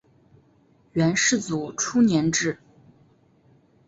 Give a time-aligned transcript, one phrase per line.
[0.93, 2.57] 元世祖初年置。